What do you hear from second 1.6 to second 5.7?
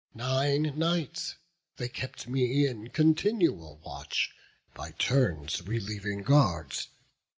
they kept me in continual watch, By turns